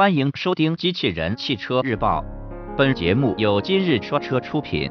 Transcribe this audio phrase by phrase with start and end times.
[0.00, 2.22] 欢迎收听《机器人汽车日报》，
[2.74, 4.90] 本节目由今日说车出品。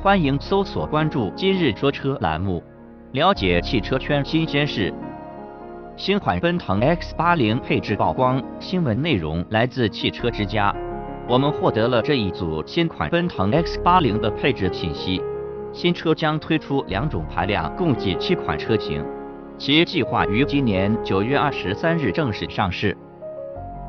[0.00, 2.64] 欢迎搜索关注“今日说车”栏目，
[3.12, 4.90] 了解汽车圈新鲜事。
[5.94, 10.74] 新款奔腾 X80 配置曝光，新闻内容来自汽车之家。
[11.28, 15.20] 我们获得了这一组新款奔腾 X80 的配置信息。
[15.74, 19.04] 新车将推出两种排量，共计七款车型，
[19.58, 22.96] 其计划于今年九月二十三日正式上市。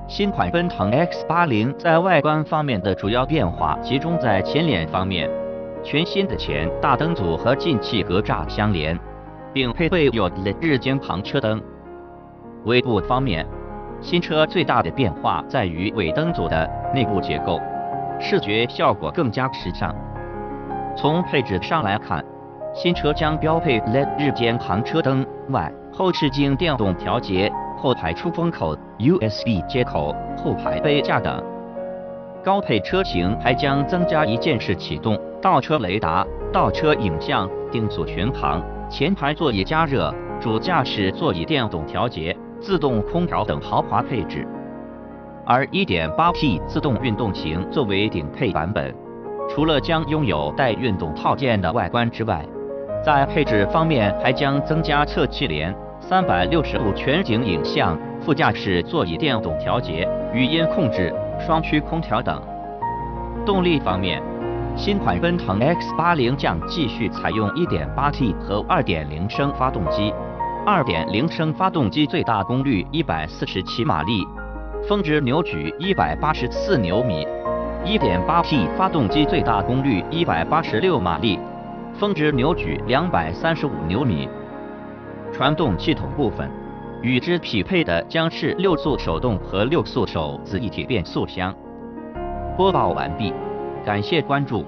[0.07, 5.29] 新款奔腾 X80 在外观方面的主要变化集中在前脸方面，
[5.84, 8.98] 全新的前大灯组和进气格栅相连，
[9.51, 11.62] 并配备有 LED 日间行车灯。
[12.63, 13.45] 尾部方面，
[13.99, 17.59] 新车最大的变化在于尾灯组的内部结构，
[18.17, 19.93] 视觉效果更加时尚。
[20.95, 22.23] 从配置上来看，
[22.73, 27.51] 新车将标配 LED 日间行车灯外，后视镜电动调节。
[27.77, 31.41] 后排出风口、USB 接口、后排杯架等。
[32.44, 44.48] 高配车型还将增加一键式启动、倒车雷达、倒车影像、定速巡航、前排座椅加热、主驾驶座椅电动调节、自动空调等豪华配置。
[45.46, 48.94] 而 1.8T 自动运动型作为顶配版本，
[49.49, 52.46] 除了将拥有带运动套件的外观之外，
[53.04, 55.76] 在配置方面还将增加侧气帘。
[55.99, 62.41] 三百六十度全景影像、副驾驶座椅电动调节、语音控制、双区空调等。
[63.45, 64.22] 动力方面，
[64.75, 70.13] 新款奔腾 X80 将继续采用 1.8T 和2.0升发动机。
[70.66, 74.25] 2.0升发动机最大功率147马力，
[74.88, 77.28] 峰值扭矩184牛米
[77.85, 81.39] ；1.8T 发动机最大功率186马力，
[81.94, 84.29] 峰值扭矩235牛米。
[85.38, 86.50] 传动系统部分，
[87.03, 91.53] 与之匹配的将是六速手动和六速手自一体变速箱。
[92.57, 93.31] 播报完毕，
[93.85, 94.66] 感谢关注。